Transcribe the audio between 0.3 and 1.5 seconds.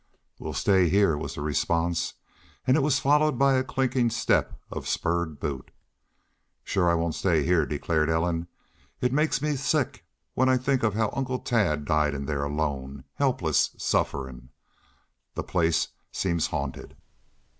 "We'll stay heah," was the